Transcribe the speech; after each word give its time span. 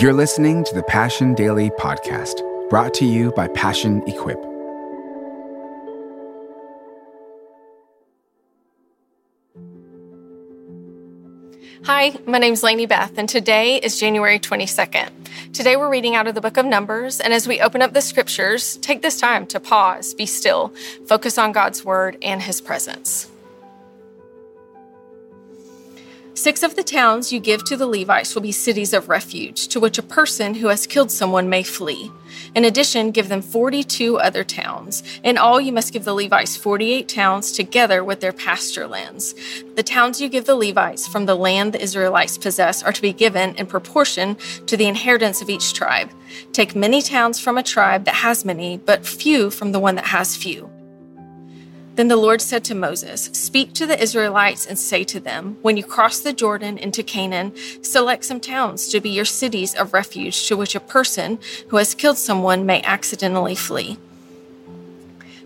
You're 0.00 0.14
listening 0.14 0.64
to 0.64 0.74
the 0.74 0.82
Passion 0.82 1.34
Daily 1.34 1.68
Podcast, 1.68 2.40
brought 2.70 2.94
to 2.94 3.04
you 3.04 3.32
by 3.32 3.48
Passion 3.48 4.02
Equip. 4.06 4.42
Hi, 11.84 12.16
my 12.24 12.38
name 12.38 12.54
is 12.54 12.62
Lainey 12.62 12.86
Beth, 12.86 13.18
and 13.18 13.28
today 13.28 13.76
is 13.76 14.00
January 14.00 14.38
22nd. 14.38 15.10
Today 15.52 15.76
we're 15.76 15.90
reading 15.90 16.14
out 16.14 16.26
of 16.26 16.34
the 16.34 16.40
book 16.40 16.56
of 16.56 16.64
Numbers, 16.64 17.20
and 17.20 17.34
as 17.34 17.46
we 17.46 17.60
open 17.60 17.82
up 17.82 17.92
the 17.92 18.00
scriptures, 18.00 18.78
take 18.78 19.02
this 19.02 19.20
time 19.20 19.46
to 19.48 19.60
pause, 19.60 20.14
be 20.14 20.24
still, 20.24 20.72
focus 21.08 21.36
on 21.36 21.52
God's 21.52 21.84
word 21.84 22.16
and 22.22 22.40
his 22.40 22.62
presence. 22.62 23.29
Six 26.40 26.62
of 26.62 26.74
the 26.74 26.82
towns 26.82 27.34
you 27.34 27.38
give 27.38 27.64
to 27.66 27.76
the 27.76 27.86
Levites 27.86 28.34
will 28.34 28.40
be 28.40 28.50
cities 28.50 28.94
of 28.94 29.10
refuge, 29.10 29.68
to 29.68 29.78
which 29.78 29.98
a 29.98 30.02
person 30.02 30.54
who 30.54 30.68
has 30.68 30.86
killed 30.86 31.10
someone 31.10 31.50
may 31.50 31.62
flee. 31.62 32.10
In 32.54 32.64
addition, 32.64 33.10
give 33.10 33.28
them 33.28 33.42
42 33.42 34.16
other 34.16 34.42
towns. 34.42 35.02
In 35.22 35.36
all, 35.36 35.60
you 35.60 35.70
must 35.70 35.92
give 35.92 36.06
the 36.06 36.14
Levites 36.14 36.56
48 36.56 37.10
towns 37.10 37.52
together 37.52 38.02
with 38.02 38.20
their 38.20 38.32
pasture 38.32 38.86
lands. 38.86 39.34
The 39.76 39.82
towns 39.82 40.18
you 40.18 40.30
give 40.30 40.46
the 40.46 40.56
Levites 40.56 41.06
from 41.06 41.26
the 41.26 41.34
land 41.34 41.74
the 41.74 41.82
Israelites 41.82 42.38
possess 42.38 42.82
are 42.82 42.92
to 42.92 43.02
be 43.02 43.12
given 43.12 43.54
in 43.56 43.66
proportion 43.66 44.36
to 44.64 44.78
the 44.78 44.88
inheritance 44.88 45.42
of 45.42 45.50
each 45.50 45.74
tribe. 45.74 46.08
Take 46.52 46.74
many 46.74 47.02
towns 47.02 47.38
from 47.38 47.58
a 47.58 47.62
tribe 47.62 48.06
that 48.06 48.14
has 48.14 48.46
many, 48.46 48.78
but 48.78 49.04
few 49.04 49.50
from 49.50 49.72
the 49.72 49.78
one 49.78 49.96
that 49.96 50.06
has 50.06 50.38
few. 50.38 50.70
Then 52.00 52.08
the 52.08 52.16
Lord 52.16 52.40
said 52.40 52.64
to 52.64 52.74
Moses, 52.74 53.24
Speak 53.34 53.74
to 53.74 53.84
the 53.84 54.02
Israelites 54.02 54.64
and 54.64 54.78
say 54.78 55.04
to 55.04 55.20
them, 55.20 55.58
When 55.60 55.76
you 55.76 55.84
cross 55.84 56.20
the 56.20 56.32
Jordan 56.32 56.78
into 56.78 57.02
Canaan, 57.02 57.52
select 57.82 58.24
some 58.24 58.40
towns 58.40 58.88
to 58.88 59.02
be 59.02 59.10
your 59.10 59.26
cities 59.26 59.74
of 59.74 59.92
refuge 59.92 60.48
to 60.48 60.56
which 60.56 60.74
a 60.74 60.80
person 60.80 61.38
who 61.68 61.76
has 61.76 61.94
killed 61.94 62.16
someone 62.16 62.64
may 62.64 62.80
accidentally 62.84 63.54
flee. 63.54 63.98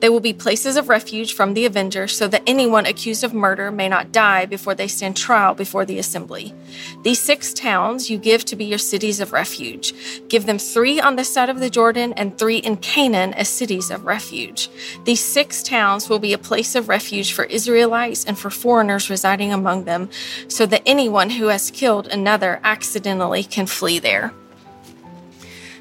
They 0.00 0.08
will 0.08 0.20
be 0.20 0.32
places 0.32 0.76
of 0.76 0.88
refuge 0.88 1.34
from 1.34 1.54
the 1.54 1.66
avenger, 1.66 2.08
so 2.08 2.26
that 2.28 2.42
anyone 2.46 2.86
accused 2.86 3.22
of 3.22 3.34
murder 3.34 3.70
may 3.70 3.88
not 3.88 4.12
die 4.12 4.46
before 4.46 4.74
they 4.74 4.88
stand 4.88 5.16
trial 5.16 5.54
before 5.54 5.84
the 5.84 5.98
assembly. 5.98 6.54
These 7.02 7.20
six 7.20 7.52
towns 7.52 8.08
you 8.08 8.16
give 8.16 8.44
to 8.46 8.56
be 8.56 8.64
your 8.64 8.78
cities 8.78 9.20
of 9.20 9.32
refuge. 9.32 9.92
Give 10.28 10.46
them 10.46 10.58
three 10.58 11.00
on 11.00 11.16
this 11.16 11.32
side 11.32 11.50
of 11.50 11.60
the 11.60 11.70
Jordan 11.70 12.14
and 12.14 12.36
three 12.38 12.58
in 12.58 12.78
Canaan 12.78 13.34
as 13.34 13.48
cities 13.48 13.90
of 13.90 14.04
refuge. 14.06 14.70
These 15.04 15.20
six 15.20 15.62
towns 15.62 16.08
will 16.08 16.18
be 16.18 16.32
a 16.32 16.38
place 16.38 16.74
of 16.74 16.88
refuge 16.88 17.32
for 17.32 17.44
Israelites 17.44 18.24
and 18.24 18.38
for 18.38 18.50
foreigners 18.50 19.10
residing 19.10 19.52
among 19.52 19.84
them, 19.84 20.08
so 20.48 20.64
that 20.66 20.82
anyone 20.86 21.30
who 21.30 21.46
has 21.48 21.70
killed 21.70 22.08
another 22.08 22.60
accidentally 22.64 23.44
can 23.44 23.66
flee 23.66 23.98
there. 23.98 24.32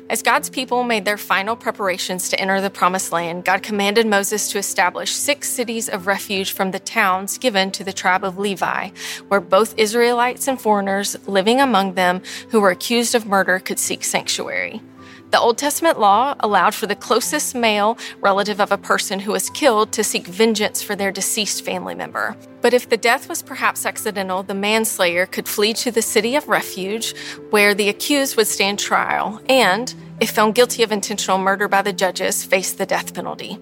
As 0.10 0.24
God's 0.24 0.50
people 0.50 0.84
made 0.84 1.06
their 1.06 1.20
final 1.20 1.56
preparations 1.56 2.30
to 2.30 2.40
enter 2.40 2.60
the 2.62 2.72
promised 2.72 3.12
land, 3.12 3.46
God 3.46 3.62
commanded 3.62 4.08
Moses 4.08 4.50
to 4.50 4.58
establish 4.58 5.12
six 5.12 5.48
cities 5.48 5.88
of 5.88 6.08
refuge 6.08 6.52
from 6.52 6.72
the 6.72 6.80
towns 6.80 7.38
given 7.38 7.70
to 7.70 7.84
the 7.84 7.94
tribe 7.94 8.24
of 8.24 8.40
Levi, 8.40 8.90
where 9.28 9.40
both 9.40 9.78
Israelites 9.78 10.48
and 10.48 10.60
foreigners 10.60 11.16
living 11.28 11.62
among 11.62 11.94
them 11.94 12.24
who 12.50 12.60
were 12.60 12.72
accused 12.72 13.14
of 13.14 13.28
murder 13.28 13.60
could 13.60 13.78
seek 13.78 14.04
sanctuary. 14.04 14.82
The 15.32 15.40
Old 15.40 15.60
Testament 15.60 16.00
law 16.00 16.34
allowed 16.40 16.74
for 16.74 16.88
the 16.88 16.96
closest 16.96 17.54
male 17.54 18.00
relative 18.20 18.60
of 18.60 18.72
a 18.72 18.80
person 18.80 19.20
who 19.20 19.32
was 19.32 19.52
killed 19.52 19.92
to 19.92 20.04
seek 20.04 20.26
vengeance 20.26 20.82
for 20.82 20.96
their 20.96 21.12
deceased 21.12 21.64
family 21.64 21.94
member. 21.94 22.36
But 22.62 22.74
if 22.74 22.90
the 22.90 22.98
death 22.98 23.30
was 23.30 23.44
perhaps 23.44 23.86
accidental, 23.86 24.42
the 24.42 24.56
manslayer 24.56 25.28
could 25.28 25.48
flee 25.48 25.74
to 25.76 25.92
the 25.92 26.02
city 26.02 26.36
of 26.36 26.48
refuge 26.48 27.16
where 27.52 27.76
the 27.76 27.90
accused 27.90 28.38
would 28.38 28.48
stand 28.48 28.80
trial 28.80 29.40
and, 29.48 29.94
if 30.20 30.32
found 30.32 30.56
guilty 30.56 30.82
of 30.82 30.92
intentional 30.92 31.38
murder 31.38 31.68
by 31.68 31.84
the 31.84 31.94
judges, 31.94 32.44
face 32.44 32.74
the 32.74 32.88
death 32.88 33.14
penalty. 33.14 33.60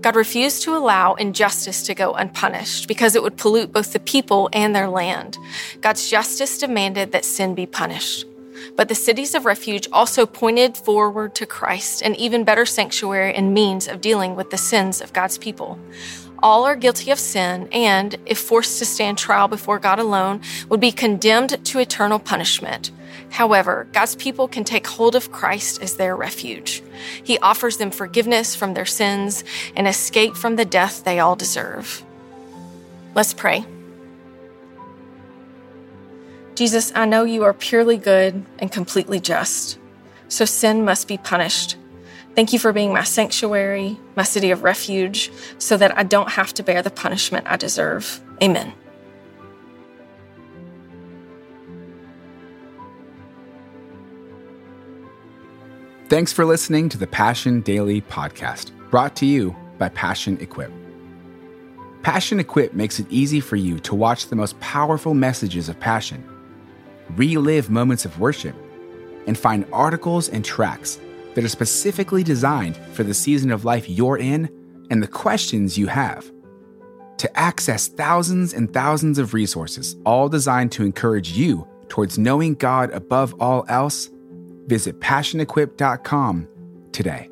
God 0.00 0.14
refused 0.14 0.62
to 0.62 0.76
allow 0.76 1.14
injustice 1.14 1.82
to 1.84 1.94
go 1.94 2.12
unpunished 2.12 2.86
because 2.86 3.16
it 3.16 3.22
would 3.24 3.36
pollute 3.36 3.72
both 3.72 3.92
the 3.92 4.00
people 4.00 4.48
and 4.52 4.76
their 4.76 4.88
land. 4.88 5.38
God's 5.80 6.08
justice 6.08 6.58
demanded 6.58 7.10
that 7.10 7.24
sin 7.24 7.56
be 7.56 7.66
punished. 7.66 8.26
But 8.76 8.88
the 8.88 8.94
cities 8.94 9.34
of 9.34 9.44
refuge 9.44 9.88
also 9.92 10.26
pointed 10.26 10.76
forward 10.76 11.34
to 11.36 11.46
Christ, 11.46 12.02
an 12.02 12.14
even 12.16 12.44
better 12.44 12.66
sanctuary 12.66 13.34
and 13.34 13.54
means 13.54 13.88
of 13.88 14.00
dealing 14.00 14.36
with 14.36 14.50
the 14.50 14.58
sins 14.58 15.00
of 15.00 15.12
God's 15.12 15.38
people. 15.38 15.78
All 16.42 16.64
are 16.64 16.76
guilty 16.76 17.10
of 17.10 17.18
sin 17.18 17.68
and, 17.70 18.16
if 18.24 18.38
forced 18.38 18.78
to 18.78 18.86
stand 18.86 19.18
trial 19.18 19.48
before 19.48 19.78
God 19.78 19.98
alone, 19.98 20.40
would 20.68 20.80
be 20.80 20.92
condemned 20.92 21.64
to 21.66 21.78
eternal 21.78 22.18
punishment. 22.18 22.90
However, 23.30 23.86
God's 23.92 24.16
people 24.16 24.48
can 24.48 24.64
take 24.64 24.86
hold 24.86 25.14
of 25.14 25.30
Christ 25.30 25.82
as 25.82 25.96
their 25.96 26.16
refuge. 26.16 26.82
He 27.22 27.38
offers 27.38 27.76
them 27.76 27.90
forgiveness 27.90 28.54
from 28.54 28.74
their 28.74 28.86
sins 28.86 29.44
and 29.76 29.86
escape 29.86 30.34
from 30.36 30.56
the 30.56 30.64
death 30.64 31.04
they 31.04 31.18
all 31.18 31.36
deserve. 31.36 32.02
Let's 33.14 33.34
pray. 33.34 33.64
Jesus, 36.60 36.92
I 36.94 37.06
know 37.06 37.24
you 37.24 37.44
are 37.44 37.54
purely 37.54 37.96
good 37.96 38.44
and 38.58 38.70
completely 38.70 39.18
just, 39.18 39.78
so 40.28 40.44
sin 40.44 40.84
must 40.84 41.08
be 41.08 41.16
punished. 41.16 41.76
Thank 42.34 42.52
you 42.52 42.58
for 42.58 42.70
being 42.74 42.92
my 42.92 43.02
sanctuary, 43.02 43.98
my 44.14 44.24
city 44.24 44.50
of 44.50 44.62
refuge, 44.62 45.32
so 45.56 45.78
that 45.78 45.96
I 45.96 46.02
don't 46.02 46.28
have 46.28 46.52
to 46.52 46.62
bear 46.62 46.82
the 46.82 46.90
punishment 46.90 47.46
I 47.48 47.56
deserve. 47.56 48.20
Amen. 48.42 48.74
Thanks 56.10 56.30
for 56.30 56.44
listening 56.44 56.90
to 56.90 56.98
the 56.98 57.06
Passion 57.06 57.62
Daily 57.62 58.02
Podcast, 58.02 58.70
brought 58.90 59.16
to 59.16 59.24
you 59.24 59.56
by 59.78 59.88
Passion 59.88 60.36
Equip. 60.42 60.70
Passion 62.02 62.38
Equip 62.38 62.74
makes 62.74 63.00
it 63.00 63.06
easy 63.08 63.40
for 63.40 63.56
you 63.56 63.78
to 63.78 63.94
watch 63.94 64.26
the 64.26 64.36
most 64.36 64.60
powerful 64.60 65.14
messages 65.14 65.70
of 65.70 65.80
passion 65.80 66.22
relive 67.16 67.70
moments 67.70 68.04
of 68.04 68.18
worship, 68.18 68.54
and 69.26 69.36
find 69.38 69.66
articles 69.72 70.28
and 70.28 70.44
tracks 70.44 70.98
that 71.34 71.44
are 71.44 71.48
specifically 71.48 72.22
designed 72.22 72.76
for 72.92 73.02
the 73.02 73.14
season 73.14 73.50
of 73.50 73.64
life 73.64 73.88
you're 73.88 74.18
in 74.18 74.50
and 74.90 75.02
the 75.02 75.08
questions 75.08 75.78
you 75.78 75.86
have. 75.86 76.30
To 77.18 77.38
access 77.38 77.88
thousands 77.88 78.54
and 78.54 78.72
thousands 78.72 79.18
of 79.18 79.34
resources, 79.34 79.96
all 80.06 80.28
designed 80.28 80.72
to 80.72 80.84
encourage 80.84 81.32
you 81.32 81.68
towards 81.88 82.18
knowing 82.18 82.54
God 82.54 82.90
above 82.92 83.34
all 83.40 83.64
else, 83.68 84.10
visit 84.66 85.00
passionequip.com 85.00 86.48
today. 86.92 87.29